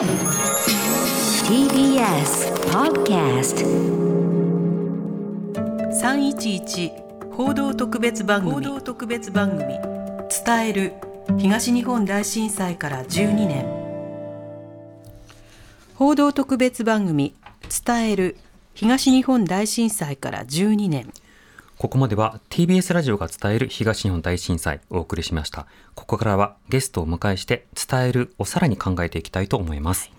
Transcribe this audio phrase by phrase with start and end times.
[0.00, 0.16] TBS
[2.72, 3.60] Podcast
[6.00, 8.54] 311報道特別番組。
[8.54, 9.78] 報道特別番組。
[10.44, 10.94] 伝える
[11.36, 13.66] 東日本大震災から12年。
[15.96, 17.34] 報道特別番組。
[17.86, 18.38] 伝える
[18.72, 21.12] 東日本大震災から12年
[21.80, 25.66] ここまでは TBS ラジオが伝える東日本大震災をお送りしました。
[25.94, 30.10] ここからはゲストをお迎えして伝えるをさらに考えていきたいと思います。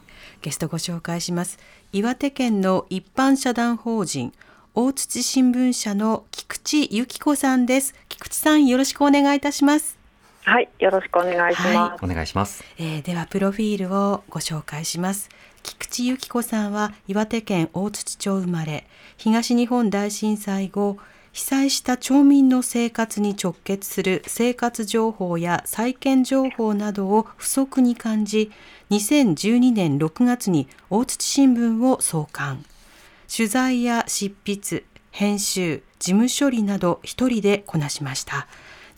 [0.42, 1.60] ゲストご紹介します。
[1.94, 4.34] 岩手県の一般社団法人
[4.74, 7.94] 大土新聞社の菊池由紀子さんです。
[8.10, 10.00] 菊池さんよろしくお願いいたします。
[10.44, 12.64] はい、よろしくお願いしまお願いします。
[12.80, 15.30] えーではプロフィールをご紹介します。
[15.62, 18.88] 菊池由紀子さんは岩手県大槌町生まれ
[19.18, 20.98] 東日本大震災後
[21.34, 28.52] 被災した町民の生活に直結する生活情報や再建情報などを不足に感じ
[28.90, 32.66] 2012年6月に大槌新聞を創刊
[33.34, 38.48] 取材や執筆編集事務処理など一人でこなしました。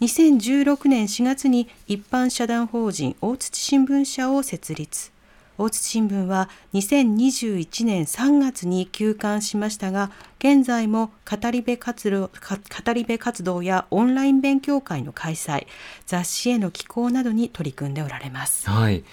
[0.01, 5.12] 2016年4月に一般社団法人大槌新聞社を設立。
[5.57, 15.67] 大津新聞は2021年3月に休刊しましたが現在も語り部活動か語り部活動やオンライン勉強会の開催
[16.05, 18.69] 雑誌への寄稿などに取り組んでおられます。
[18.69, 19.03] はい。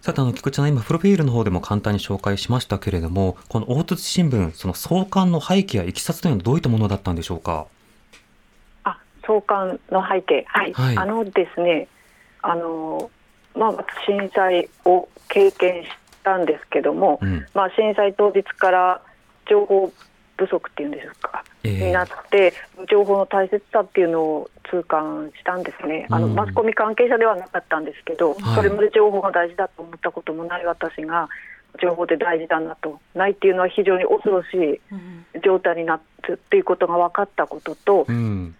[0.00, 7.66] さて、あの、菊池さん、今、プロフィールの方でも簡単に紹介しましたけれども、この大津新聞、その創刊の背景やいきさつというのはどういったものだったんでしょうか？
[8.12, 8.20] す。
[8.84, 11.88] あ、創刊の背景、はい、はいあのですね、
[12.42, 13.10] あの
[13.54, 15.88] まあ震災を経験し
[16.22, 17.46] たんですけども、うん。
[17.54, 19.00] まあ震災当日から
[19.48, 19.92] 情報
[20.36, 22.52] 不足っていうんですか、ええになって
[22.90, 26.06] 情報の大切さっていうのを痛感したんですね。
[26.10, 31.28] あのうんマスコミ関係者ではなかったんですけど、はいそれまで情報が大事だと思ったこともない私が
[31.80, 38.54] 情報で大事だなとないっていうのは非常に恐ろしい状態になってっていうことが分かったことと、うん。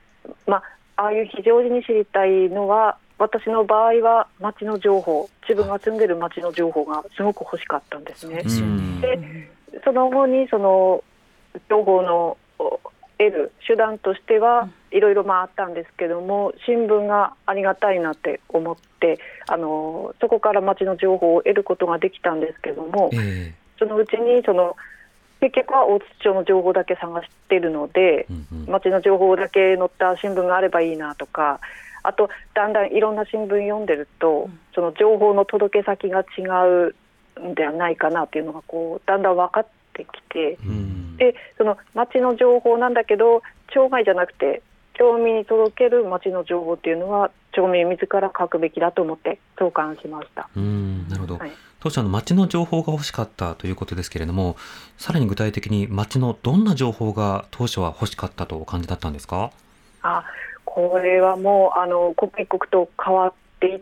[0.46, 0.62] ま
[0.96, 8.42] あ、ああいう非常時に知りたいのは私の場合は街の情報自分が住んでる街の情報がすごく欲しかったんですね。
[9.00, 9.50] で
[9.84, 11.02] その後にその
[11.68, 12.80] 情報のお
[13.18, 24.76] 得る手段としてはいろいろまああったんですけども新聞がありがたいなって思ってあのそこから街の情報を得ることができたんですけどもええそのうちにその
[25.40, 28.66] 結局は大津町の情報だけ探してるのでうんうん。
[28.66, 31.60] 街の情報だけ載った新聞があればいいなとか
[32.04, 36.42] あとだんだんいろんな新聞読んでると、うんその情報の届け先が違
[37.38, 41.16] うんではないかなっていうのがこうだんだん分かってきてうん。
[41.16, 43.42] でその街の情報なんだけど
[43.72, 44.62] 町外じゃなくて
[44.98, 50.48] 町民に届ける街の情報っていうのは町民自ら書くべきだと思って創刊しました。
[50.56, 51.08] うん。
[51.08, 51.38] なるほど。
[51.38, 54.56] はい当初あの街の情報が欲しかったということですけれども、
[54.96, 59.50] さらに具体的に街のどんな情報が当初は欲しかったとお感じだったんですか？
[60.00, 60.24] あ
[60.74, 63.80] これはもうあの刻一刻と変わっていっ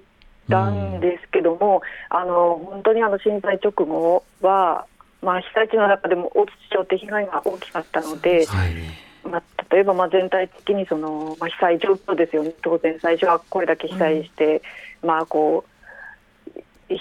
[0.50, 1.80] たんですけども、
[2.10, 4.84] あの本当にあの震災直後は、
[5.22, 8.74] まあ、被災地の中でも大津町って被害が大きかったので、はい。
[9.24, 12.52] まあ、例えばまあ全体的にその、まあ、被災状況ですよね。
[12.60, 14.60] 当然最初はこれだけ被災して、
[15.02, 15.64] まあこ
[16.54, 16.96] うひ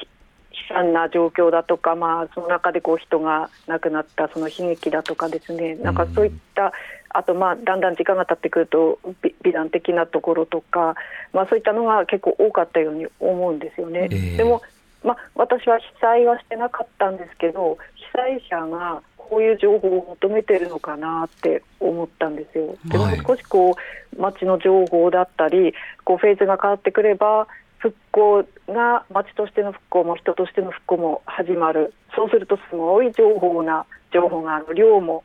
[0.69, 5.75] 悲惨な状況だとか、まあ、その中でこう人が亡くなったその悲劇だとかですね。
[5.75, 6.71] なんかそういった、
[7.13, 10.95] あとまあだんだん時間が経ってくると美美談的なところとか、
[11.33, 14.07] まあ、そういったのが結構多かったように思うんですよね。
[14.11, 14.61] ええでも
[15.03, 22.75] まあ、私は被災はしてなかったんですけど被災者がこういう情報を求めてるのかなって思ったんですよ。
[22.85, 25.73] でも少しこう街の情報だったり
[26.03, 35.23] こうフェーズが変わってくれば復興が街としての復興も人としての復興も始まるそうするとすごい情報な情報が量も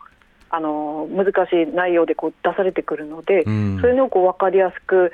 [0.50, 3.78] あの難しい内容でこう出されてくるので、うん。
[3.80, 5.12] そういうのをこう分かりやすく、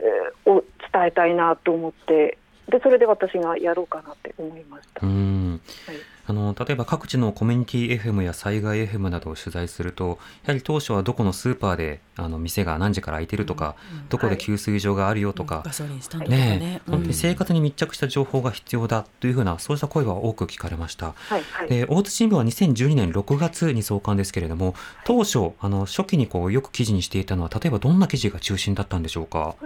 [0.00, 2.38] えーを伝えたいなと思って
[2.70, 5.06] でそれで私がやろうかなって思いました。
[5.06, 5.60] うん。
[5.86, 13.74] はいあの例えば各地のコミュニティ FM や災害 FM などを取材するとやはり当初はどこのスーパーであの店が何時から開いてるとか、
[14.08, 21.08] どこで給水所があるよとか、ガソリンスタンドとかねねえ本当に生活に密着した情報が必要だというふうなそうした声は多く聞かれました。
[21.08, 24.74] はいはいで大津新聞は2012年6月に創刊ですけれども
[25.04, 29.56] 当初あの初期にこうよく記事にしていたのは例えばどんな記事が中心だったんでしょうか？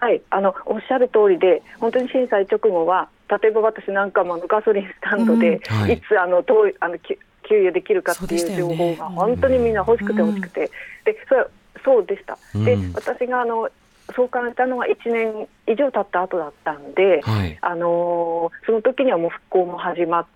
[0.00, 5.76] はい、あのおっしゃる通りで、本当に震災直後は、例えば私なんかもガソリンスタンドで、うん。
[5.76, 5.94] はい。
[5.94, 7.18] いつあの遠いあのき
[7.48, 8.96] 給油できるかっていう情ね。
[8.96, 10.70] 報が本当にみんな欲しくて欲しくて、
[11.04, 11.48] でそれは
[11.84, 12.38] そうでした。
[12.58, 12.92] でうん。
[12.94, 13.68] 私があの
[14.16, 17.58] 創刊したのは1年以上経った後だったんで、はい。
[17.60, 20.26] あのーその時にはもう復興も始まっ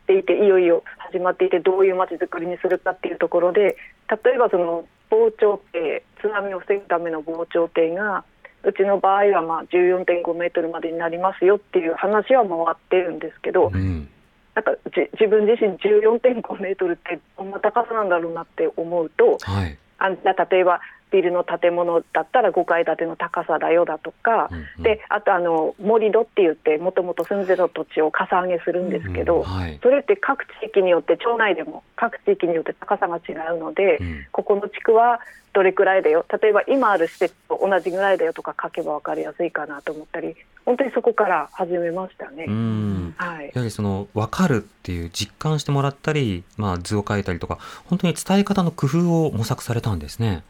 [0.00, 3.76] っていていよいよ始まっていてどういうまちづくりにするかっていうところで
[4.24, 8.24] 例えばその防潮堤津波を防ぐための防潮堤が
[8.62, 14.08] うちの場合はまあ14.5メートルまでになりますよっていう話は回ってるんですけど、うん。
[14.54, 19.78] なんかじ自分自身14.5メートルってどんな高さなんだろうなって思うとはい。
[19.98, 20.80] あ例えば
[21.10, 24.82] ビルの建物だったら5階建ての高さだよだとか、うんうん。
[24.82, 29.78] であとあの盛り土って言ってもともと住んでた土地をかさ上げするんですけど、うんはい。
[29.82, 34.26] それって各地域によって町内でも各地域によって高さが違うので、うん。
[34.32, 35.20] ここの地区は
[35.52, 36.24] どれくらいだよ？
[36.40, 42.44] 例えば今ある施設と同じぐらいだよとか書けば分かりやすいかなと思ったり本当にそこから始めましたね。
[42.46, 43.14] うん。
[43.16, 43.50] はい。
[43.52, 50.44] やはりその分かるっていう実感してもらったり、まあ、図を書いたりとか本当に伝え方の工夫を模索されたんですね。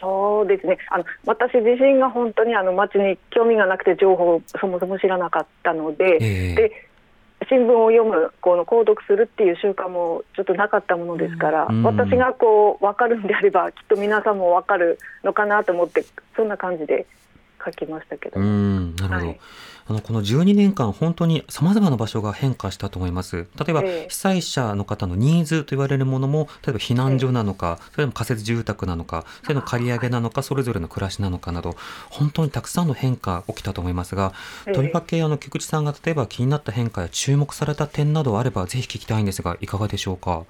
[0.00, 0.78] そうですね。
[0.90, 6.54] あの私自身が本当にあの町に興味がなくて情報をそもそも知らなかったので,、ええ。
[6.54, 6.88] で
[7.48, 11.82] 新聞を読むこの購読するっていう習慣もちょっとなかったものですから、うん。
[11.82, 16.04] 私がこう分かるんであればきっと皆さんも分かるのかなと思って
[16.36, 17.06] そんな感じで
[17.70, 18.40] 書きましたけど。
[18.40, 19.40] うんなるほど、はい。
[19.90, 23.46] あのこの12年間本当にさまざまな場所が変化したと思います。
[23.58, 24.08] 例えば、ええ。
[24.08, 31.74] 被災者の方のニーズと言われるものも例えば避難所なのか、それとも仮設住宅なのかそれとも借り上げなのかそれぞれの暮らしなのかなど
[32.10, 34.34] 本当にたくさんの変化起きたと思いますが、
[34.66, 34.74] ええ。
[34.74, 40.44] とりわけあの菊池さんが例えば気になった変化や注目された点などあればぜひ聞きたいんですがいかがでしょうか？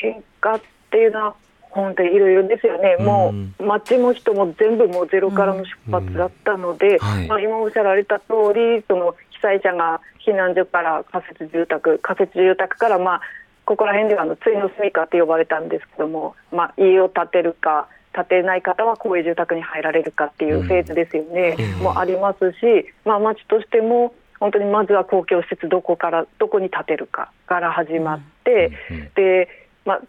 [0.00, 0.60] 変化っ
[0.90, 1.34] ていうのは
[1.72, 3.04] 本当にいろいろですよね、うん。
[3.04, 7.26] もう街も人も全部もうゼロからの出発だったので、はい。
[7.26, 13.20] まあ、今おっしゃられた通りその被災者が避難所から仮設住宅仮設住宅からまあ
[13.64, 21.84] ここら辺ではあのついの住みかって呼ばれたんですけども、まあ、家を建てるか建てない方は公営住宅に入られるかっていうフェーズですよね、うん。
[21.84, 22.56] もありますし、
[23.04, 28.72] まあ、町としても本当にまずは公共施設どこからどこに建てるかから始まって、
[29.14, 29.48] で、
[29.86, 30.00] まあ、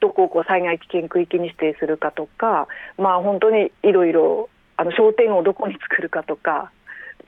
[0.00, 6.70] どこをこう災害危険区域に指定するかとか、まあ、本当にいろいろあの商店をどこに作るかとか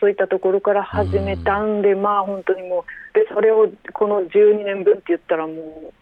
[0.01, 5.93] そういったところから始めたんで、まあ本当にもうでそれをこの12年分って言ったらもう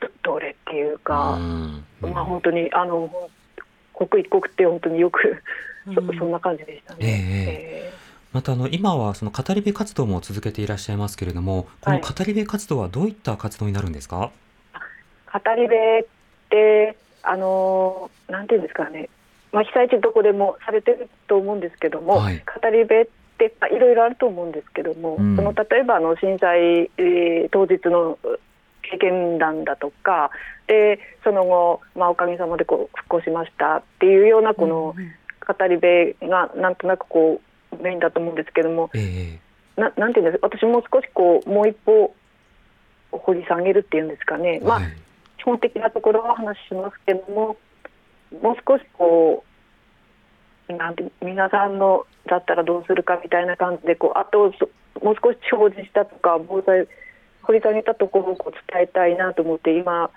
[0.00, 1.84] どどれっていうか、うん。
[2.00, 3.08] まあ本当にあの
[3.92, 5.42] 刻一刻って本当によく
[5.94, 6.18] そうん。
[6.18, 6.98] そんな感じでしたね。
[7.02, 7.92] ええ。
[8.32, 12.02] またあの今はその語り部活動も続けていらっしゃいますけれどもこのはい。
[12.02, 14.30] 語り部活動はどういった活動になるんですか、
[15.32, 16.04] 語り部っ
[16.50, 19.08] てあのなんていうんですかね、
[19.52, 22.42] まあ、被災地どこでもされてると思うんですけども、はい。
[22.62, 23.06] 語り部っ
[23.38, 25.36] てまあいろいろあると思うんですけども、うん。
[25.36, 28.18] その例えばあの震災、えー当日の
[28.82, 30.30] 経験談だとか
[30.66, 34.94] でその後、まあ、おかげさまでこう復興しましたっていうようなこの
[35.46, 37.40] 語り部がなんとなくこ
[37.72, 39.38] うメインだと思うんですけどもえ
[39.76, 39.80] え。
[39.80, 42.14] ななんていうんです私もう少しこうもう一歩
[43.12, 44.96] 掘り下げるっていうんですかね、まあはい
[45.40, 47.56] 基本的なところはお話ししますけども
[48.42, 49.44] もう少しこ
[50.68, 54.68] うなんて皆さんのだったらどうするかみたいな感じでこうあとそ
[55.04, 56.86] もう少し表示したとか防災
[57.42, 60.10] 掘り下げたところをこう伝えたいなと思って今っ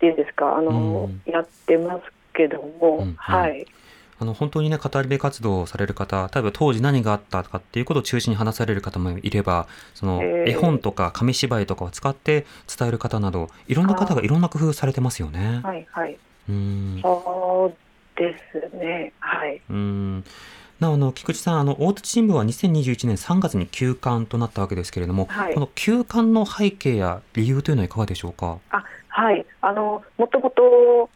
[0.00, 1.32] ていうんですかあの、うん。
[1.32, 2.02] やってます
[2.34, 3.02] けども、うん。
[3.02, 3.14] うん。
[3.16, 3.66] はい
[4.18, 12.46] あの本当にね語り部活動をされる方例えば当時何があったとかっていうことを中心に話される方もいればそのええ絵本とか紙芝居とかを使って
[12.78, 14.28] 伝える方などいろんな方がい。
[14.28, 15.60] ろんな工夫されてますよね。
[15.62, 16.16] はいはい。
[16.48, 17.00] うん。
[17.02, 18.34] そうで
[18.70, 19.12] すね。
[19.20, 19.60] はい。
[19.68, 20.24] うん。
[20.80, 25.54] なおあの菊池さんあの大津新聞は2021年3月に休刊となったわけですけれども、はい。
[25.54, 28.58] この休刊の背景や理由というのはいかがでしょうか？
[28.70, 29.44] あはい。
[29.62, 31.08] あのもともと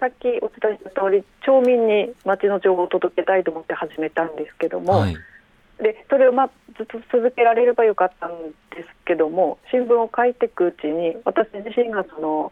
[0.00, 5.16] さっきお伝えした通り町民に町の情報を届けたいと思って始めたんですけども、はい。
[5.78, 8.30] でそれをまあずっと続けられればよかったん
[8.74, 12.50] ですけども新聞を書いていくうちに私自身がその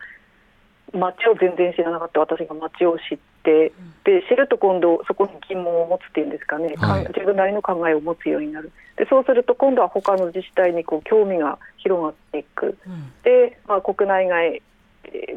[0.92, 3.72] 町を全然知らなかった私が町を知って
[4.04, 7.06] で知ると今度そこに疑問を持つっていうんですかね、はい。
[7.08, 8.70] 自分なりの考えを持つようになる。
[8.96, 12.78] でそうすると今度は他の自治体にこう興味が広がっていく。
[13.24, 14.62] で、まあ、国内外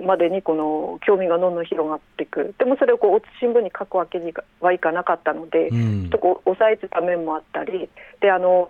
[0.05, 2.53] までにこの興味がどんどん広がっていく。
[2.57, 6.01] でもそれをこう新聞に書くわけにはいかなかったので、うん。
[6.03, 7.89] ちょっとこう抑えてた面もあったり
[8.21, 8.69] であの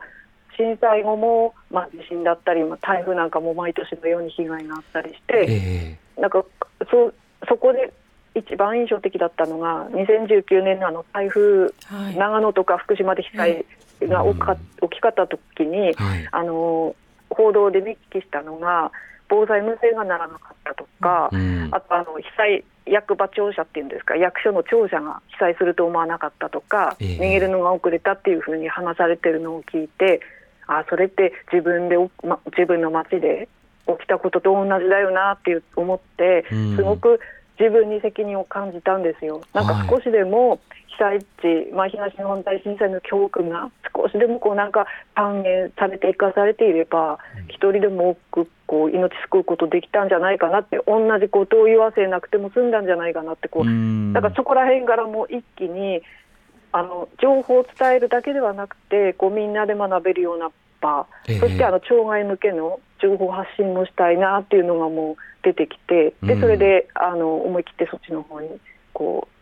[0.58, 6.44] 震災後も、まあ、地震だったり、まあ、台風なんかも毎年のように被害があったりして、えなんか
[6.92, 7.14] そ
[7.48, 7.94] そこで
[8.36, 12.18] 一番印象的だったのが2019年のあの台風、はい。
[12.18, 13.66] 長野とか福島で被災
[14.02, 16.28] が大きか大きかった時に、えはい。
[16.32, 16.96] あの
[17.30, 18.92] 報道で見聞きしたのが
[19.30, 21.70] 防災無線がならなかったとか、うん。
[21.72, 27.18] あとあの被災役場庁舎っていうんですか役所の庁舎が被災すると思わなかったとか、ええ。
[27.18, 30.22] 逃げるのが遅れたっていうふうに話されてるのを聞いて
[30.68, 33.48] あそれって自分で、ま、自分の街で
[33.88, 36.76] 起きたことと同じだよなって思ってうん。
[36.76, 37.20] すごく
[37.60, 39.42] 自分に責任を感じたんですよ。
[39.54, 54.14] なんか少しでも被災地、まあ、東日本大震災の教訓が少しでもこうなんか還元されて生かされていれば一人でも多くこう命救うことできたんじゃないかなって同じことを言わせなくても済んだんじゃないかなってこううん。
[54.14, 56.02] だからそこら辺からもう一気に
[56.72, 60.52] あの情報を伝えるだけではなくてこうみんなで学べるような
[60.82, 61.40] 場、ええ。
[61.40, 66.28] そしてあの障害向けの情報発信もしたいなっていうのがもう出てきてうん。
[66.28, 68.50] でそれであの思い切ってそっちの方に
[68.94, 69.39] こう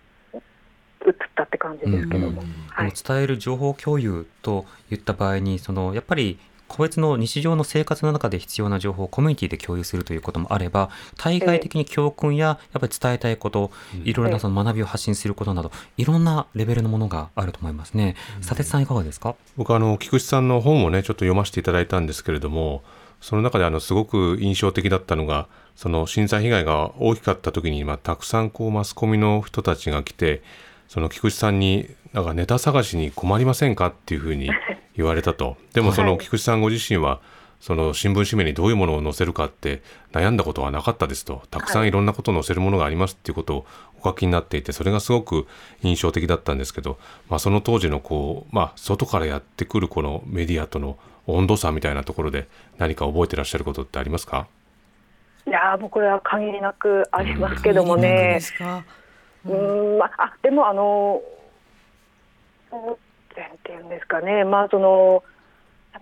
[1.06, 2.38] 移ったって感じですけども。
[2.38, 6.38] はいでも伝える情報共有といった場合にそのやっぱり
[6.68, 13.72] 個別の日常の生活の中で必要な情報をコミュニティで共有するということもあれば対外的に教訓ややっぱり伝えたいこと、
[14.04, 18.16] いろいろなその学びを発信することなどいろんなレベルのものがあると思いますね。
[18.42, 22.84] 佐哲さんいかがですか、僕あの菊池さんの本をねちょっと読ませていただいたんですけれども
[23.22, 30.42] その中であのすごく印象的だったのがその震災被害が大きかった時に、まあ、たくさんこうマスコミの人たちが来て
[30.88, 34.50] その菊池さんになんかネタ探しに困りませんかっていうふうに
[34.96, 35.58] 言われたと。
[35.74, 36.18] でもそのはい。
[36.20, 37.20] 菊池さんご自身は
[37.60, 41.42] その新聞紙面にどういうものを載せるかって悩んだことはなかったですと。
[41.50, 41.92] たくさんい。
[41.92, 43.66] ろんなことを載せるものがありますっていうことを
[44.00, 45.48] お書きになっていてそれがすごく
[45.82, 54.48] 印象的だったんですけど、まあ、その当時のこう、まあ、外からやってくるこのメディアとの温度差みたいなところで何か覚えてらっしゃることってありますか？
[55.48, 58.02] いやーもうこれは限りなくありますけどもい
[59.46, 61.22] うーんまあ、あでもあの
[62.70, 62.98] 当
[63.36, 65.24] 然っていうんですかね、まあ、その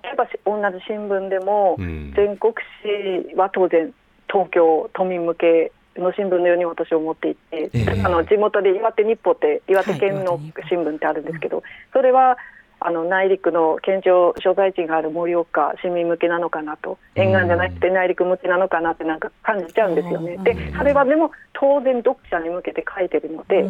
[0.03, 2.13] 例えばし同じ新聞でも、うん。
[2.15, 3.93] 全国紙は当然
[4.27, 8.01] 東京都民向けの新聞のように私は思っていて、ええ。
[8.03, 10.39] あの地元で岩手日報って岩手県の
[10.69, 11.63] 新聞ってあるんですけど、
[11.93, 12.37] それは
[12.79, 20.33] あの内陸の県庁所在地がある盛岡市民向けなのかなと沿岸じゃなくて内陸向けなのかなってなんか感じちゃうんですよね。
[20.33, 20.43] うん。
[20.43, 23.63] でそれはでも当然読者に向けて書いてるので、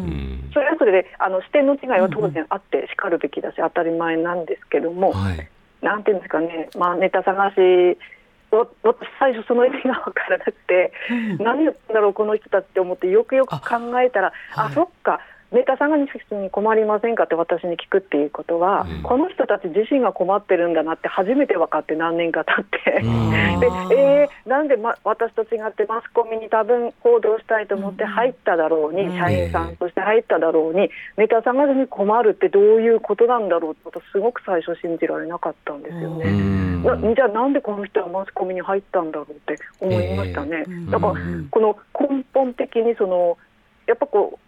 [0.52, 5.48] それはそれであの視点の違いは当然あってしかるべきだし当たり前なんですけども、はい。
[5.82, 7.98] なんていうんですかね、まあ、ネタ探し
[8.50, 11.38] を私最初その意味が分からなくて、うん。
[11.38, 14.74] 何言ってんだろうこの人たちって思ってよくよく考えたらあ,、はい。
[14.74, 15.20] そっか
[15.52, 19.02] ネタ探しに困りませんかって私に聞くっていうことは、うん。
[19.02, 23.00] この人たち自身が困ってるんだなって初めて分かって何年か経って。
[23.02, 23.30] うん。
[23.60, 29.18] でえー、なんで、ま、私と違ってマスコミに多分報道したいと思って入っただろうに、うん。
[29.18, 37.14] 社員さんとして入っただろうに、ネタ探しに困るってどういうことなんだろうってことすごく最初信じられなかったんですようね。
[37.14, 40.64] じゃあなんでこの人はマスコミに入ったんだろうって思いましたね。
[40.68, 43.38] ええだからうんこの根本的にその
[43.86, 44.38] やっぱこう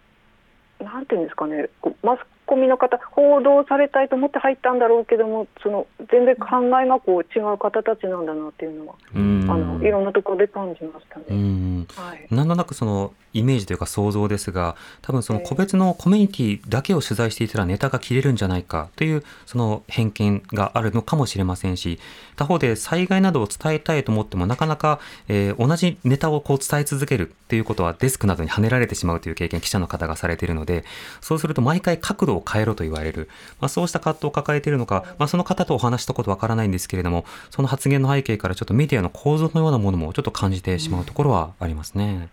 [0.79, 1.69] なんていうんですかね
[2.03, 9.45] マスコミの方報道されたいと思って入ったんだろうけどもその全然考えがこう違う方たちなんだなっていうのは、うん。
[9.47, 11.25] あのいろんなところで感じましたね。
[11.29, 11.87] うん。
[11.91, 21.99] はいなんとなくそのイメージというか想像ですが多分その個別のコミュニティだけを取材していたらネタが切れるんじゃないかというその偏見があるのかもしれませんし
[22.35, 30.85] 他方で災害などを伝えたいと思ってもなかなか、えー同じネタをこう伝え続けるっていうことはデスクなどに跳ねられてしまうという経験記者の方がされているので
[31.21, 33.29] そうすると毎回角度を変えろと言われる、
[33.59, 42.29] まあ、そうした葛藤を抱えているのか、まあ、その方とお話したことわからないんですけれどもその発言の背景からちょっとメディアの構造のようなものもちょっと感じてしまうところはありますね。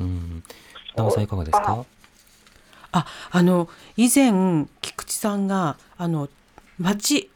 [0.00, 0.42] うん。
[0.96, 1.84] 直さんいかがですか？
[2.92, 6.28] ああの以前菊池さんがあの
[6.78, 7.28] 町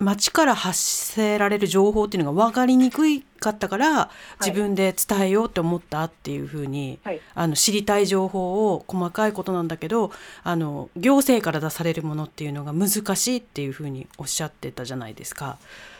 [0.00, 10.10] 町から発せられる情報っていうのが分かりにくいかったから自分で伝えようって思ったっていうふうに、はいあの知りたい情報を細かいことなんだけど
[10.42, 15.58] あの行政から出されるものっていうのが難しいっていうふうにおっしゃってたじゃないですか。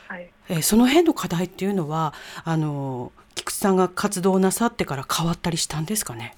[0.09, 2.14] はいえーその辺の課題っていうのは
[2.45, 6.35] あの菊池さんが活動なさってから変わったりしたんですかね？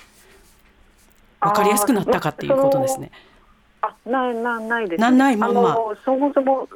[1.40, 3.12] 分かりやすくなったかっていうことですね。
[3.80, 5.10] あないなないです、ね。
[5.10, 6.68] なないまんまあのそもそも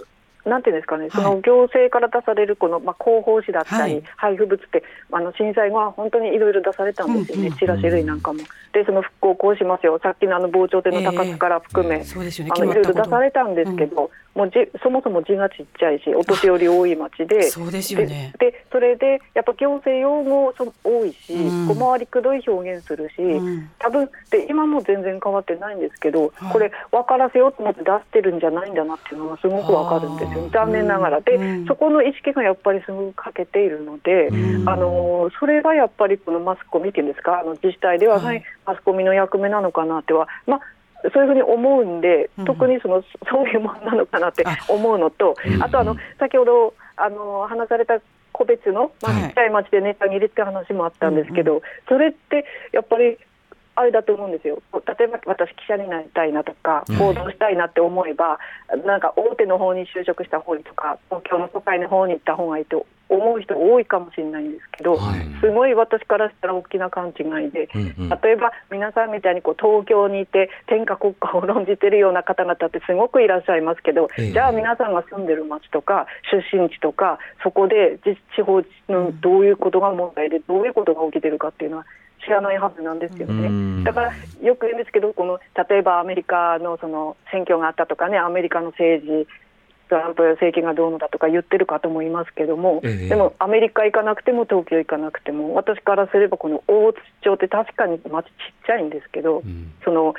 [0.47, 1.11] なんていうんですかね、い。
[1.11, 4.03] その行政から出されるこの、まあ、広報誌だったり、はい。
[4.17, 8.41] 配布物ってあの震災後は本当にいろいろ出されたんですよね、うんうんチラシ類なんかも。
[8.73, 9.99] でその復興こうしますよ。
[10.03, 17.45] さっきのあの防潮堤の高津から含め、あのいろいろ出されたんですけど、もうじそもそも字がちっちゃいしお年寄り多い町で。
[17.45, 18.35] そうですよね。
[18.39, 21.69] ででそれでやっぱ行政用語そ多いし、うん。
[21.69, 23.71] 小回りくどい表現するし、うん。
[23.79, 26.53] 多分で今も全然変わってないんですけど、はい。
[26.53, 31.21] これ分からせようと思って出してるんじゃないんだなっていうのがすごく分かるんですよ残念ながら。
[31.21, 31.67] で、うん。
[31.67, 34.69] そこの意識がやっぱりすごく欠けているので、うん。
[34.69, 37.41] あのそれがやっぱりこのマスコミっていうんですか？
[37.41, 38.43] あの自治体ではない。
[38.67, 40.61] マスコミの役目なのかなっては、まあ
[41.13, 44.57] そういうふうに思うんで、うん特にそのそういうものなのかなってあ。
[44.69, 48.01] 思うのと、うんあとあの先ほどあの話された
[48.33, 49.23] 個別の、まあ、はい。
[49.23, 53.19] ちっちゃい町でネタ切りって話もあったんですけど、それってやっぱり
[53.77, 58.39] あれだと思うんですよ、例えば私、記者になりたいなとかうん、報道したいなって思えば、
[58.85, 65.21] なんか大手の方に就職した方にとか、東京の都会の方に行った方がいいと思う人多いかもしれないんですけど、はい。
[65.41, 67.69] すごい私からしたら大きな勘違いで。
[67.75, 68.09] うんうん。
[68.09, 74.33] 例えば皆さんみたいにこう東京にいて天下国家を論じてるような方々ってすごくいらっしゃいますけど、ええ。
[74.33, 81.87] じゃあ皆さんが住んでる町とか出身地とかそこで実地方のどういうことが問題でどういうことが起きてるかっていうのは
[82.27, 83.47] 知らないはずなんですよね。
[83.47, 83.85] うん。
[83.85, 89.29] だからよく言うんですけどこの例えばアメリカのその選挙があったとかねアメリカの政治
[89.89, 93.09] トランプ政権がどうのだとか言ってる方もいますけども、ええ。
[93.09, 98.33] でもアメリカ行かなくても東京行かなくても私からすればこの大津町って確かに町ちっ
[98.67, 99.73] ちゃいんですけど、うん。
[99.85, 100.15] その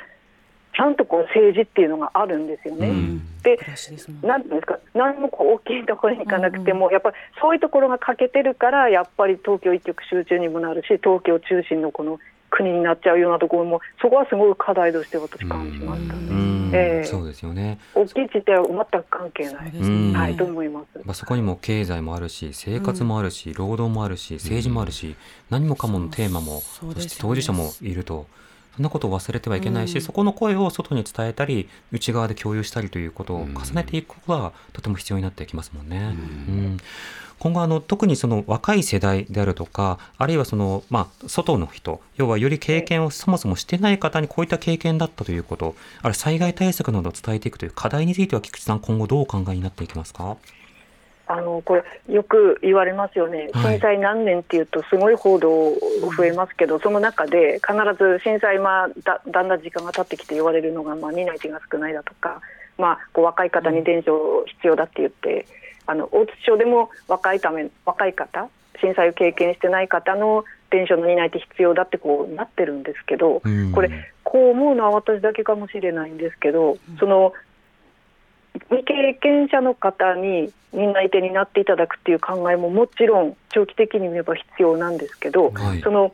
[0.78, 2.88] ちゃんとこう政治っていうのがあるんですよね。
[2.88, 3.42] うん。
[3.42, 12.20] で暮らしですもんなんていうんですか、何もこう大きいところに行かなくても、やっぱりそういうところが欠けてるから、やっぱり東京一極集中にもなるし、東京中心のこの
[12.50, 16.20] 国になっちゃうようなところも、そこはすごい課題として私、感じましたね。
[16.30, 16.70] うん。
[16.72, 17.04] ええ。
[17.04, 17.78] そうですよね。
[17.96, 20.12] 大きい自体は全く関係ない、そうですうん。
[20.12, 20.98] ねはい、と思います。
[21.04, 25.16] まあ、そこにも経済もあるし生活もあるし、労働もあるし政治もあるし、
[25.50, 26.94] 何もかものテーマもそね。
[26.94, 28.26] そして当事者もいると
[28.82, 30.00] なことを忘れてはいけないし、うん。
[30.00, 36.14] そこの声を外に伝えたり内側で共有したりということを重ねていくことがとても必要になってきますもんね。
[36.48, 36.76] うん。
[37.38, 50.36] 今後あの特にその若い世代であるとかあるいはその、まあ、外の人要はより経験をそもそもしてない方にこういった経験だったということあるいは災害対策などを伝えていくという課題については菊池さん今後どうお考えになっていきますか？
[51.30, 53.72] あのこれよく言われますよね、はい。
[53.74, 55.50] 震災何年っていうと、すごい報道
[56.16, 62.40] 増えますけど、その中で必ず震災、まあ、だだんだん時間が経ってきて言われるのが、まあ、担い手が少ないだとか、
[62.78, 65.46] まあ、こう若い方に伝承必要だって言って、
[65.86, 68.48] あの大津町でも若いため若い方、
[68.80, 73.72] 震災を経験してない方の伝承の担い手必要だってこうなってるんですけど、うん。
[73.72, 73.90] これ、
[74.24, 77.34] こう思うのは私だけかもしれないんですけど、その
[78.70, 85.80] 未経験者の方に担い手になっていただくっていう考えももちろん長期的に見れば必要なんですけど、はい。
[85.80, 86.12] その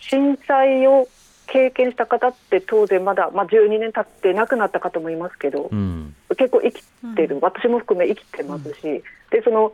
[0.00, 1.08] 震災を
[1.46, 6.14] 経験した方って当然まだ、まあ、12年経って亡くなった方もいますけど、うん。
[6.36, 6.82] 結構生き
[7.16, 7.40] てる、うん。
[7.42, 9.72] 私も含め生きてますし、でその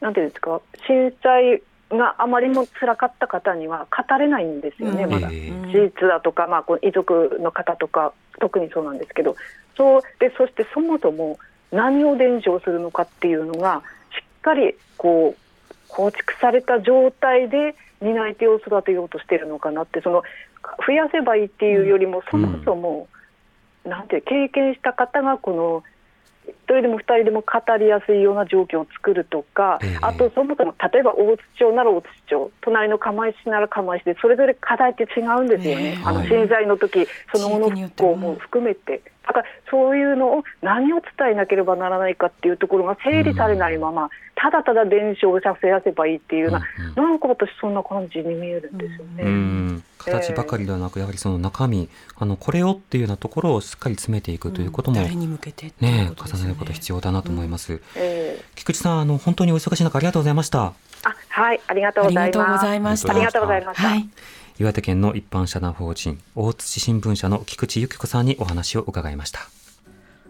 [0.00, 1.62] なんていうんですか震災
[1.92, 5.10] があまりも辛かった方には語れないんですよね、うん。
[5.10, 5.28] まだ。
[5.32, 5.72] ええ。
[5.72, 9.36] 事実だとか、まあ、この遺族の方とか特にそうなんですけど
[9.76, 11.38] そうでそしてそもそも
[11.70, 20.22] 何を伝承するのかっていうのがしっかりこう構築された状態で担い手を育てようとしてるのかなってその
[20.86, 23.08] 増やせばいいっていうよりも、そもそも、
[23.84, 25.82] なんて経験した方がこの
[26.48, 36.02] 一人でも二人でも語りやすいような状況を作るとか、ええあとそもそも例えば大津町なら大津町隣の釜石市なら釜石でそれぞれ課題って違うんですよね、ええ。
[36.04, 36.28] あのはい。
[36.28, 39.02] 震災の時その後の地域によって復興も含めて。
[39.26, 46.62] だからそういうのを何を伝えなければならないかっていうところが整理されないまま、ただただ伝承させやせばいいっていうような、
[46.96, 49.22] うんなんか私そんな感じに見えるんですよね。
[49.22, 49.84] うん。
[49.98, 58.44] 形ばかりではなくやはりその中身あのこれをっていうようなところをしっかり詰めていくということも、誰に向けてねことですよ重ねること必要だなと思います、ええ。
[58.56, 60.72] 菊池さんあの本当にお忙しい中ありがとうございました。
[61.04, 62.32] あはいありがとうあございます。
[62.32, 63.12] りがとうございました。
[63.12, 63.88] ありがとうございました。
[63.88, 64.08] はい
[64.58, 69.40] 岩手県の一般社団法人大津市新聞社の菊池由紀子さんにお話を伺いました。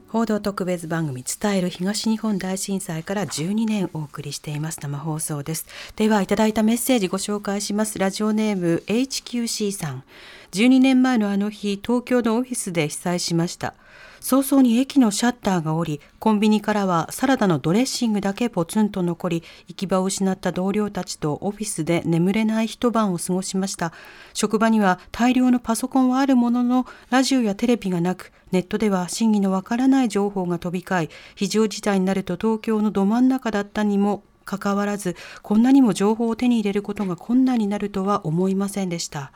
[0.08, 4.78] 報道特別番組伝える東日本大震災から12年お送りしています。
[4.82, 5.66] 生放送です。
[5.96, 7.98] ではいただいたメッセージご紹介します。
[7.98, 10.04] ラジオネーム HQC さん。
[10.52, 13.72] 12年前のあの日東京のオフィスで被災しました。
[14.22, 23.92] 早々に駅のシャッターが下りコンビニからはサラダのドレッシングだけポツンと残り行き場を失った同僚たちとオフィスで眠れない一晩を過ごしました。
[24.32, 39.32] 職場には大量のパソコンはあるもののラジオやテレビがなくネットでは真偽のわからない情報が飛び交い非常事態になると東京のど真ん中だったにもかかわらずこんなにも情報を手に入れることが困難になるとは思いませんでした。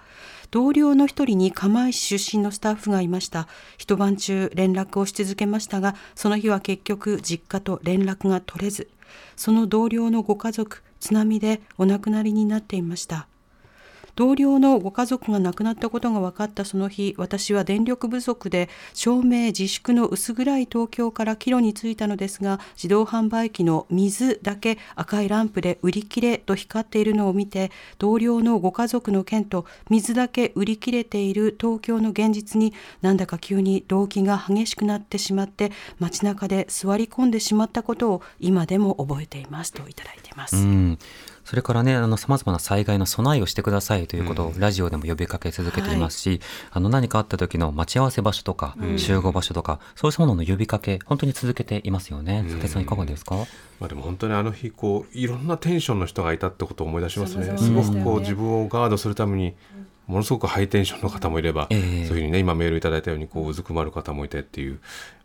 [0.51, 3.49] 同僚の一人に釜石出身のスタッフがいました。
[3.79, 8.89] 一晩中連絡をし続けましたがその日は結局実家と連絡が取れず。
[9.37, 13.29] その同僚のご家族津波でお亡くなりになっていました。
[14.17, 40.57] 同僚のご家族が亡くなったことが分かったその日私は電力不足で照明自粛の薄暗い東京から帰路に着いたのですが自動販売機の水だけ赤いランプで売り切れと光っているのを見て同僚のご家族の件と水だけ売り切れている東京の現実になんだか急に動機が激しくなってしまって街中で座り込んでしまったことを今でも覚えていますといただいています。
[41.47, 46.41] うんそれからね、あの、様々な災害の備えをしてくださいということをラジオでも呼びかけ続けていますし、
[46.73, 52.43] あの、何かあった時の待ち合わせ場所とか、集合場所とか、そうしたものの呼びかけ、本当に続けていますよね。
[52.43, 53.37] 佐々木さんいかがですか？
[53.79, 57.57] まあでも本当にあの日こういろんなテンションの人がいたってことを思い出しますね。
[57.59, 59.55] すごくこう自分をガードするために
[60.09, 62.07] ものすごくハイテンションの方もいれば、ええ。
[62.07, 64.81] そういうふうにね今メールいただいたようにこううずくまる方もいてっていうやっ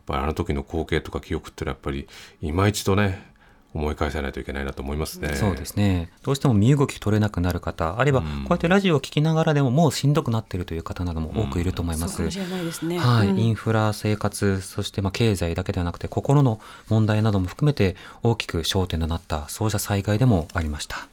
[0.05, 2.07] ぱりあの時の光景とか記憶ってのはやっぱり
[2.41, 3.30] 今一度ね
[3.73, 5.33] 思い返さないといけないなと思いますね。
[5.35, 6.09] そうですね。
[6.23, 12.15] どうしても身動き取れなくなる方、あるいはこうやってラジオを聞きながらでももうしんどくなっているという方なども多くいると思います。
[12.15, 12.99] そうかもしれないですね。
[12.99, 21.07] はい、うんインフラ、生活、そしてまあ経済だけではなくて心の問題なども含めて大きく焦点となったそうした災害でもありました。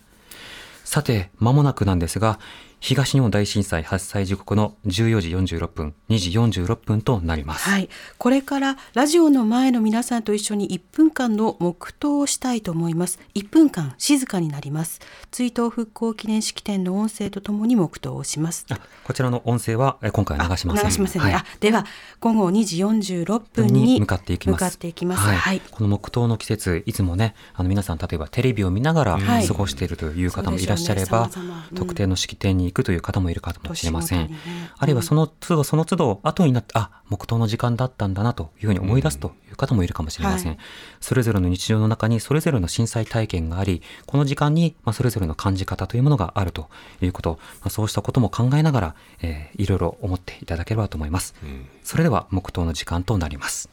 [0.84, 2.38] さて、間もなくなんですが、
[2.80, 6.30] 東日本大震災発災時刻の14時46分、2時
[6.62, 7.68] 46分となります。
[7.68, 7.88] はい、
[8.18, 13.18] これからラジオの前の皆さんと一緒に1分間の黙祷をしたいと思います。
[13.34, 15.00] 1分間静かになります。
[15.32, 18.64] 追悼復興記念式典の音声とともに黙祷をします。
[18.70, 20.84] あこちらの音声はえ今回は流しません。
[20.86, 21.40] 流しませんね、はい。
[21.40, 21.84] あでは
[22.20, 24.64] 午後2時46分にに向かっていきます。
[24.64, 25.20] 向かっていきます。
[25.22, 25.36] はい。
[25.36, 29.48] はいこの黙祷の季節、いつもね、あの皆さん、例えばテレビを見ながらはい。
[29.48, 31.32] 過ごしているという方もいらっしゃれば、ね。
[31.32, 31.66] 様々。
[31.72, 31.76] うん。
[31.76, 34.28] 特定の式典に行くという方もいるかもしれません。
[34.28, 34.38] ね
[34.76, 40.52] あるいはその都度その都度後になって、あ、黙祷の時間だったんだなというふうに思い出すという方もいるかもしれません。
[40.52, 40.58] はい
[41.00, 46.68] それぞれの日常の中にそれぞれの震災体験があり、この時間に、まあ、それぞれの感じ方というものがあると
[47.00, 51.34] いうこと、まあ、そうしたことも考えながら、えーいろいろ思っていただければと思います。
[51.82, 53.68] それでは黙祷の時間となります。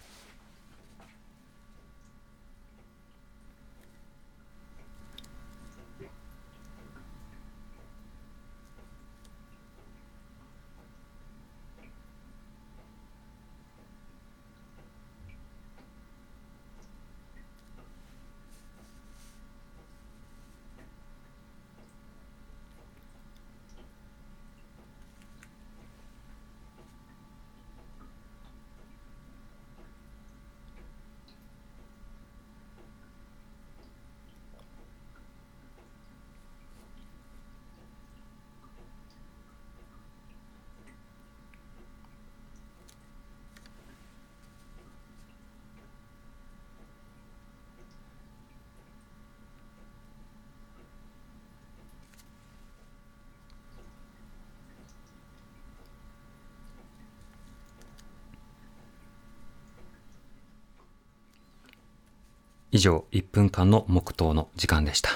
[62.76, 65.10] 以上、1分間の黙祷の時間でした。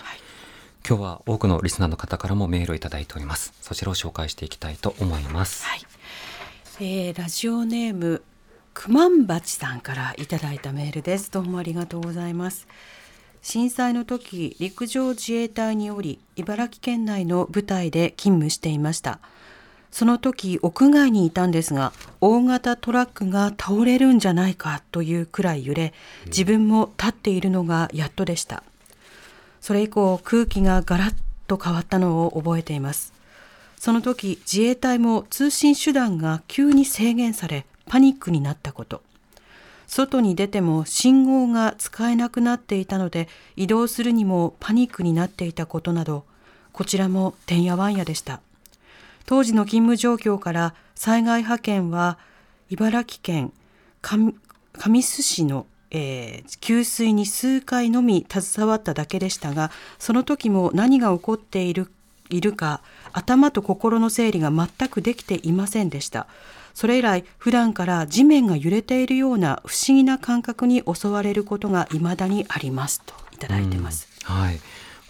[0.87, 3.51] 今日は多くのリスナーの方からもメールをいただいております。
[3.59, 5.65] そちらを紹介していきたいと思います。
[5.65, 5.81] はい、
[6.79, 8.23] えーラジオネーム
[8.73, 12.65] くまんばちさんからいただいたメールですどうもありがとうございます
[13.41, 19.19] 震災の時陸上自衛隊におり茨城県内の部隊で勤務していました
[19.91, 25.93] その時屋外にいたんですが大型トラックが倒れるんじゃないかというくらい揺れ
[26.27, 28.63] 自分も立っているのがやっとでした。
[29.61, 31.13] それ以降空気がガラッ
[31.47, 33.13] と変わったのを覚えています。
[33.77, 39.01] その時自衛隊も通信手段が急に制限されパニックになったこと。
[39.87, 46.25] 外に出ても信号が使えなくなっていたので移動するにもパニックになっていたことなど
[46.73, 48.39] こちらもてんやわんやでした。
[49.29, 52.17] 当時の勤務状況から災害派遣は
[52.71, 53.53] 茨城県
[54.01, 54.33] 神
[54.73, 61.91] 神栖市の、えー給水に数回のみ携わっただけでしたがその時も何が起こっている
[62.31, 62.81] いるか
[63.13, 66.25] 頭と心の整理が全くできていませんでした。
[66.73, 74.59] それ以来普段から地面が揺れているような不思議な感覚に襲われることが未だにありますといただいてます、はい。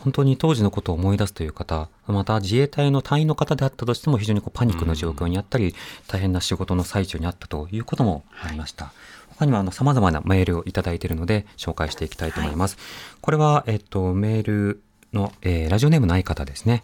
[0.03, 5.75] 本当に当時のことを思い出すという方、また自衛隊の隊員の方であったとしても非常にこうパニックの状況にあったり、
[6.07, 8.93] 大変な仕事の最中にあったということもありました。
[9.37, 12.77] 他にもあの様々なメールをいただいているので紹介していきたいと思います。
[13.21, 14.81] これは、えっと、メール
[15.13, 16.83] の、えーラジオネームない方ですね。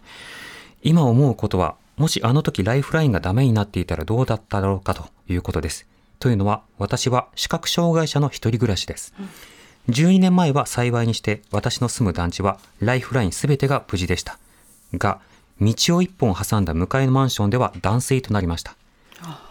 [0.82, 5.86] 今思うことは、もしあの時ライフラインがダメになっていたらどうだっただろうかということです。
[6.18, 9.14] というのは、私は視覚障害者の一人暮らしです。
[9.88, 14.38] 12年前は幸いにして私の住む団地はライフラインすべてが無事でした。
[14.94, 15.20] が、
[15.60, 18.74] 道を一本挟んだ向かいのマンションでは断水となりました。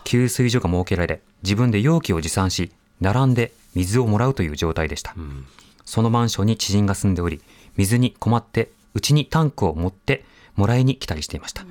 [0.04, 2.72] 給水所が設けられ自分で容器を持参し
[3.02, 5.16] 並んで水をもらうという状態でした、
[5.84, 7.42] そのマンションに知人が住んでおり
[7.76, 10.24] 水に困ってうちにタンクを持って
[10.56, 11.66] もらいに来たりしていました、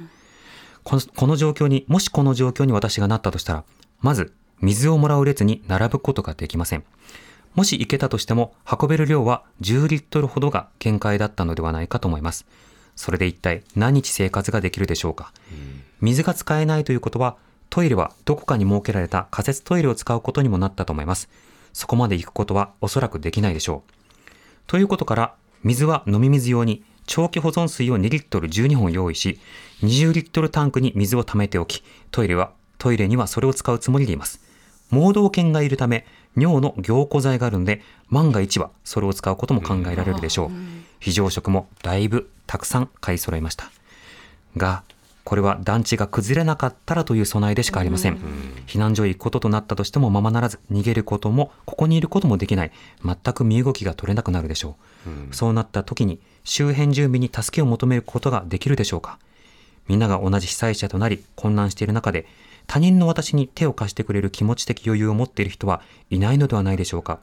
[0.82, 3.64] このこの状況にもしこの状況に私がなったとしたら
[4.00, 6.84] まず水をもらう列に並ぶことができません。
[7.54, 12.46] もし行けたとしても運べる量は10リットルほどが限界だったのではないかと思います。
[12.96, 15.32] それで一体何日生活ができるでしょうか？
[16.00, 17.36] 水が使えないということは
[17.70, 21.28] トイレはどこかに設けられた仮設トイレを使うことにもなったと思います。
[21.72, 23.92] そこまで行くことはおそらくできないでしょう。
[24.66, 29.38] ということから水は飲み水用に長期保存水を2リットル12本用意し
[29.82, 34.40] 20リットルタンクに水を溜めておきトイレはトイレにはそれを使うつもりでいます。
[34.90, 36.06] 盲導犬がいるため
[36.36, 40.50] 尿の凝固剤があるので万が一はそれを使うことも考えられるでしょう。
[41.00, 43.70] 非常食もだいぶたくさん買い揃えました。
[44.56, 44.82] が
[45.24, 48.18] これは団地が崩れなかったらという備えでしかありません、
[48.66, 52.72] 避難所へ行くこととなったとしてもままならず逃げることもここにいることもできない。
[53.02, 54.76] 全く身動きが取れなくなるでしょ
[55.30, 59.18] う、そうなった時に周辺住民に助けを求めることができるでしょうか。
[59.88, 62.26] みんなが同じ被災者となり混乱している中で
[62.66, 67.20] 他人の私に手を貸してくれる気持ち的余裕を持っている人はいないのではないでしょうか。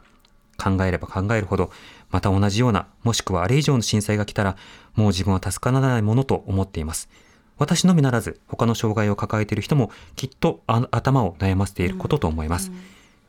[0.58, 1.71] 考えれば考えるほど
[2.12, 4.58] また同じようなもしくはあれ以上の震災が来たら
[4.93, 7.10] もう自分は助からないものと思っています。
[7.58, 12.71] 私のみならず他の障害を抱えている人もきっとあ頭を悩ませていることと思います、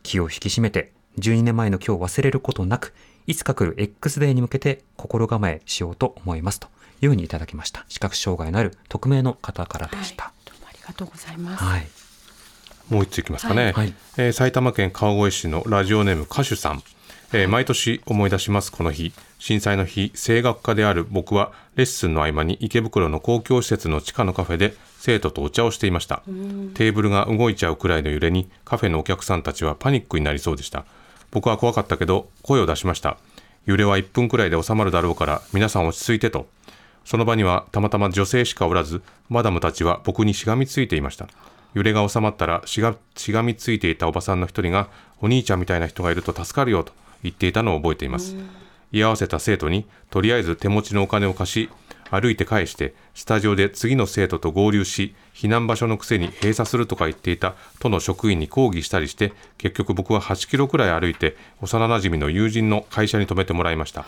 [0.02, 2.94] 気を引き締めて12年前の今日を忘れることなく
[3.26, 6.60] いつか来る X デーに向けて心構えしようと思います。
[6.60, 6.68] と
[7.02, 7.84] いうふうにいただきました。
[7.88, 10.32] 視覚障害のある匿名の方からでした。
[10.46, 11.62] どうもありがとうございます。
[11.62, 11.86] はい、
[12.92, 13.94] もう一ついきますかね、はい。
[14.18, 16.82] えー埼玉県川越市のラジオネーム歌手さん、
[17.32, 19.12] えー毎年思い出しますこの日。
[19.38, 26.22] 震災の日声楽家である僕はレッスンの合間に池袋の公共施設の地下のカフェで生徒とお茶をしていました。
[26.74, 30.84] テーブルが動いちゃうくらいの揺れにカフェのお客さんたちはパニックになりそうでした。
[31.30, 33.16] 僕は怖かったけど声を出しました。
[33.64, 36.46] 揺れは1分くらいで収まるだろうから皆さん落ち着いてと。
[37.04, 41.26] その場にはたまたま女性しかおらずマダムたちは僕にしがみついていました
[41.74, 44.88] 揺れが収まったらしがしがみついていたおばさんの一人が
[45.20, 48.36] お兄ちゃんみたいな人がいると助かるよと言っていたのを覚えています。
[48.92, 51.70] 居合わせた生徒にとりあえず手持ちのお金を貸し
[52.10, 64.04] 歩いて返してスタジオで次の生徒と合流し避難場所のくせに閉鎖するとか言っていた都の職員に抗議したりして結局僕は8キロくらい歩いて幼なじみの友人の会社に泊めてもらいました。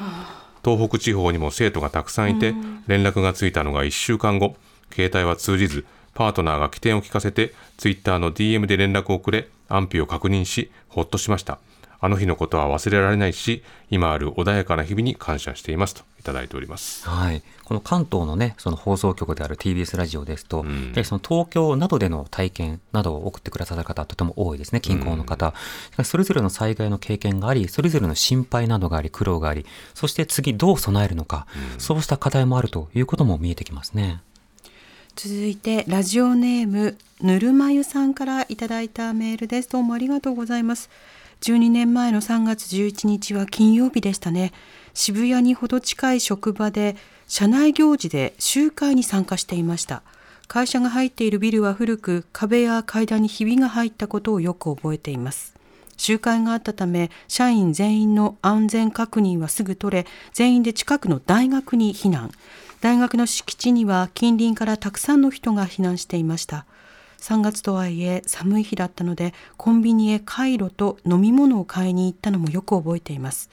[0.62, 2.54] 東北地方にも生徒がたくさんいて
[2.86, 4.56] 連絡がついたのが1週間後。
[4.92, 11.58] 携帯は通じずパートナーが起点を聞かせてツイッターの DM で連絡をくれ安否を確認しほっとしました。
[12.04, 17.08] あの日のことは忘れられないし今ある穏やかな日々に感謝していますといただいております。
[17.08, 20.66] はい、この関東のねその放送局である TBS ラジオですと、ん。
[20.66, 25.54] やはりその東京などでの体験などを送ってくださる方とても多いですね近郊の方、
[26.02, 31.46] それぞれの災害の経験がありそれぞれの心配などがあり苦労がありそして次どう備えるのか、
[31.78, 34.20] そうした課題もあるということも見えてきますね。
[35.16, 39.70] 続いてラジオネームぬるま湯さんからいただいたメールです。
[39.70, 40.90] どうもありがとうございます。
[41.42, 44.52] 12年前の3月11日は金曜日でしたね。
[44.92, 46.96] 渋谷にほど近い職場で
[47.28, 50.02] 社内行事で集会に参加していました。
[50.48, 55.54] 会社が入っているビルは古く壁や階段にひびが入ったことをよく覚えています。
[55.96, 62.32] 集会があったため社員全員の安全確認はすぐ取れ全員で近くの大学に避難。
[62.84, 66.66] 大学の敷地には近隣からたくさんの人が避難していました。
[67.18, 73.48] 3月とはいえ寒い日だったのでコンビニへカイロと飲み物を買いに行ったのもよく覚えています。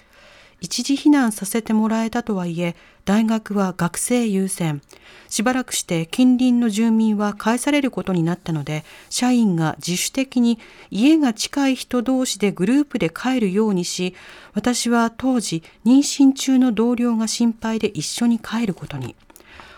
[0.61, 4.81] 一時避難させてもらえたとはいえ大学は学生優先。
[5.27, 10.59] しばらくして近隣の住民は返されることになったので社員が自主的に
[10.91, 14.13] 家が近い人同士でグループで帰るようにし
[14.53, 19.15] 私は当時妊娠中の同僚が心配で一緒に帰ることに。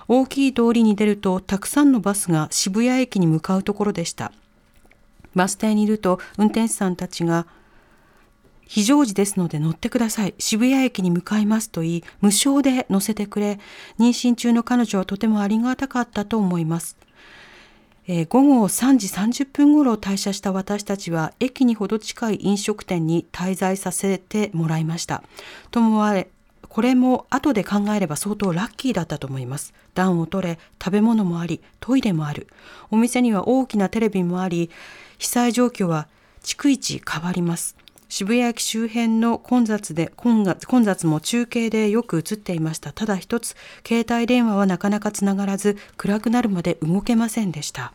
[0.09, 4.33] 大きい通りに出るとたくさんのバスが渋谷駅に向かうところでした。
[5.33, 7.47] バス停にいると運転手さんたちが
[8.65, 10.33] 非常時ですので乗ってください。
[10.39, 13.59] 渋谷駅に向かいますと言い無償で乗せてくれ。
[13.99, 16.97] 妊娠中の彼女はとてもありがたかったと思います。
[18.07, 25.23] えー午後3時30分ごろ退社した私たちは駅にほど近い飲食店に滞在させてもらいました。
[25.71, 26.29] ともあれ
[26.67, 29.73] これも後で考えれば相当ラッキーだったと思います。
[29.93, 32.47] 暖を取れ食べ物もありトイレもある。
[32.89, 34.69] お店には大きなテレビもあり
[35.19, 36.07] 被災状況は
[36.43, 37.77] 逐一変わります。
[38.15, 42.91] 渋谷駅周辺の混雑で混雑混雑も中継でよく映っていました。
[42.91, 47.91] ただ一つ携帯電話はなかなかつながらず暗くなるまで動けませんでした。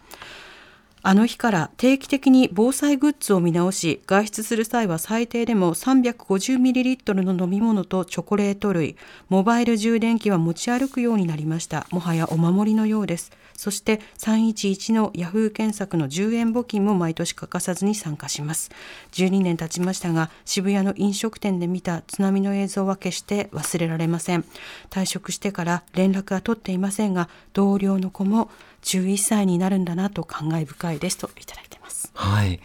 [1.02, 8.96] あの日から定期的に防災グッズを見直し外出する際は最低でも 350ml の飲み物とチョコレート類
[9.28, 11.87] モバイル充電器は持ち歩くようになりました。
[11.92, 13.31] もはやお守りのようです。
[13.59, 18.71] そして311のヤフー検索の10円募金も毎年欠かさずに参加します。
[19.11, 24.44] 12年経ちましたが渋谷の飲食店で見た津波の映像は決して忘れられません。
[24.90, 28.49] 退職してから連絡は取っていませんが同僚の子も
[28.85, 32.12] 11歳になるんだなと感慨深いですといただいてます。
[32.14, 32.61] はい。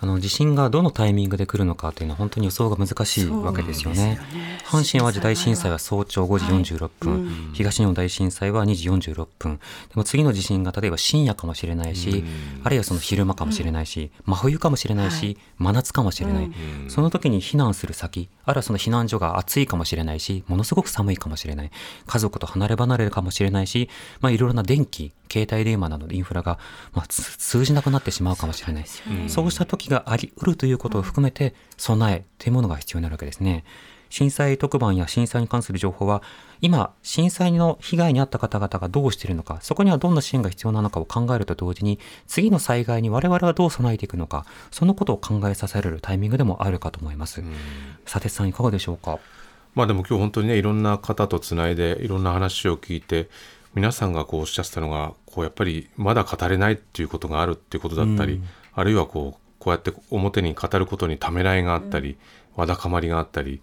[0.00, 4.18] あの地震がどのタイミングで来るのかというのは本当に予想が難しいわけですよね。
[4.64, 9.56] 阪神・淡路大震災は早朝5時46分、はいうん、東日本大震災は2時46分。
[9.56, 12.26] でも次の地震が例えば深夜かもしれないし、うん、
[12.64, 16.50] あるいはその昼間かもしれないし、うん、真冬かもしれないし、はい、真夏かもしれない、
[16.88, 21.70] その時に避難する先、あるいはその避難所が暑いかもしれないし、ものすごく寒いかもしれない、
[22.06, 23.88] 家族と離れ離れかもしれないし、
[24.20, 26.60] まあいろいろな電気、携帯電話などのインフラが、
[26.92, 28.84] まあ、通じなくなってしまうかもしれない。
[29.28, 33.64] そうした時があり得るということを含めて、備えというものが必要になるわけですね。
[34.10, 36.22] 震災特番や震災に関する情報は、
[36.60, 47.42] 今、震災の被害に遭った方々がどうしているのか、そこにはどんな支援が必要なのかを考えると同時に、次の災害に我々はどう備えていくのか、そのことを考えさせられるタイミングでもあるかと思います。
[48.04, 49.18] 佐哲さん、いかがでしょうか？
[49.74, 53.28] まあでも今日本当にね、いろんな方とつないで、いろんな話を聞いて、
[53.74, 62.18] 皆さんがこうおっしゃってたのがこうやっぱりまだ語れないっていうことがあるっていうことだったり、うん、あるいはこうこうやって表に語ることにためらいがあったり、
[62.54, 63.62] わだかまりがあったり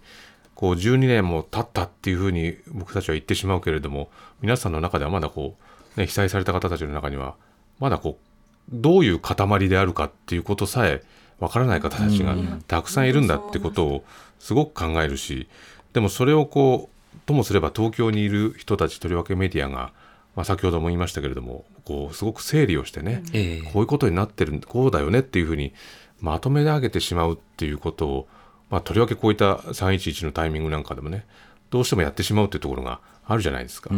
[0.54, 5.56] こう12年も経ったっていうふうに僕たちは言ってしまうけれども皆さんの中ではまだこ
[5.96, 7.36] う、ね、被災された方たちの中には
[7.78, 8.32] まだこう
[8.70, 11.02] どういう塊であるかっていうことさえ
[11.38, 12.36] わからない方たちが
[12.68, 14.04] たくさんいるんだってことを
[14.38, 15.48] すごく考えるし
[15.92, 19.92] でもそれをこうともすれば東京にいる人たちとりわけメディアが
[20.34, 25.74] まあ、先ほども言いましたけれどもこうすごく整理をしてね、えー、こういうことになってるこうだよねっていうふうに
[26.20, 28.28] まとめ上げてしまうっていうことを、
[28.70, 31.26] まあ、とりわけこういった311のタイミングなんかでもね
[31.70, 33.90] どうしてもやってしまうっていうところがあるじゃないですか、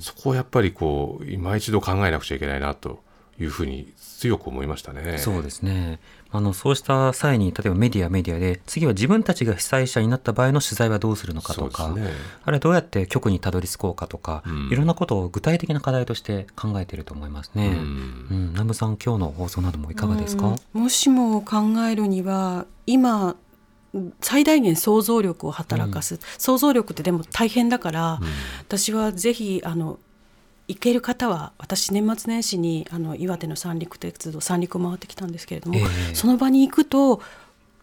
[0.00, 3.02] そこをやっぱりこう今一度考えなくちゃいけないなと
[3.40, 5.18] いうふうに強く思いましたね。
[5.18, 5.98] そうですね
[6.36, 12.10] あのそうした際に例えばメディアメディアで次は自分たちが被災者になった場合の取材はどうするのかとか、ね、
[12.44, 17.68] あれどうやって局にたどり着こうかとか、うん、いろんなことを具体的な課題として考えていると思いますね。
[17.68, 21.56] うん、うん、南部さん今日の放送などもいかがですか、もしも考
[21.90, 23.36] えるには今
[24.20, 28.20] 最大限想像力を働かす、うん、想像力ってでも大変だから、
[28.60, 29.98] 私はぜひあの
[30.68, 37.20] 行ける方は私年末年始にあの岩手の三陸鉄道三陸を回ってきたんですけれども、えー、その場に行くと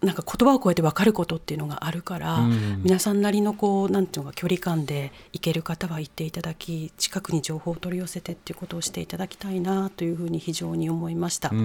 [0.03, 11.49] なんか言葉を超えて分かることっていうのがあるから、うん、皆さんなりのこうなんていうのか距離感で行ける方は行っていただき近くに情報を取り寄せてっていうことをしていただきたいなというふうに非常に思いました。
[11.49, 11.55] さ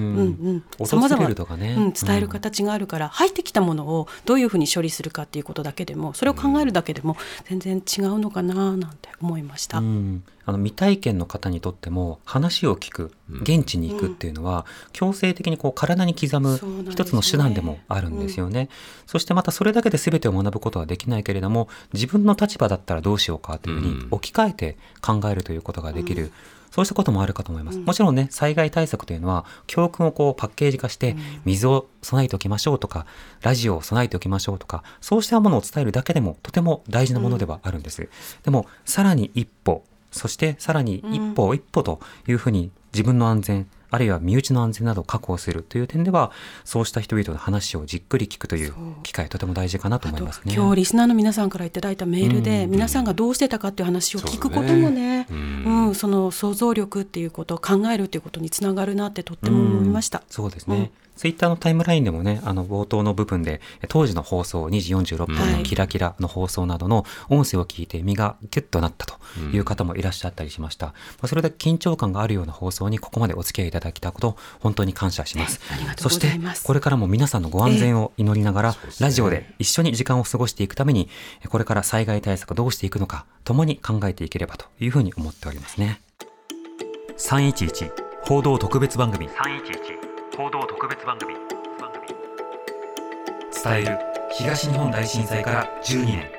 [0.97, 1.29] まざま
[1.77, 9.79] うん、伝える形があるから、うん、入ってきたものをどういうふうに処理するかっていうことだけでもそれを考えるだけでも全然違うのかななんて思いました。
[9.79, 16.59] うんあの未体験の方にとっても話を聞く現地に行くっていうのは、強制的にこう体に刻む
[16.89, 18.71] 一つの手段でもあるんですよね。
[19.07, 26.33] そしてまたそれだけで全てを学ぶことはできないけれども自分の立場だったらどうしようかというふうに置き換えて考えるということができる。
[26.71, 27.79] そうしたこともあるかと思います。
[27.79, 33.07] もちろんね、災害対策というのは、教訓をこうパッケージ化して、水を備えておきましょうとか、
[33.41, 38.07] ラジオを備えておきましょうとか、そうしたものを伝えるだけでもとても大事なものではあるんです。
[38.45, 46.31] でも、さらに一歩、そしてさらに一歩一歩というふうに自分の安全、あるいは身内の安全などを確保するという点では
[46.65, 50.55] そうした人々の話をじっくり聞くという機会とても大事かなと思いますね。
[50.55, 55.35] 今日リスナーの皆さんからいただいたメールで、皆さんがどうしてたかっていう話を聞くこともねう
[55.91, 60.23] ん、その想像力っていうことを考えるっていうことにつながるなってとっても思いました。
[60.29, 69.17] そうですね、ツイッターのタイムラインでもね、あの冒頭の部分で、当時の放送、2時46分のキラキラの放送などの音声を聞いて身がギュッとなったと
[69.53, 70.87] いう方もいらっしゃったりしました。
[70.87, 75.61] まあ、それで緊張感があるような放送にここまでお付き合いいただきたこと、本当に感謝します。
[75.97, 81.09] そして、これからも皆さんのご安全を祈りながら、ラジオで一緒に時間を過ごしていくために、
[81.49, 86.01] これから災害対策どうしていくのか、共に考えていければというふうに思っておりますね。
[87.19, 87.91] 311
[88.23, 89.29] 報道特別番組。
[89.29, 89.98] 311
[90.39, 91.35] 報道特別番組。
[93.65, 93.99] 伝える
[94.31, 96.38] 東日本大震災から12年。